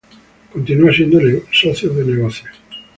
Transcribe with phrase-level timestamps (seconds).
[0.53, 1.19] Continúan siendo
[1.51, 2.59] socios de negocios.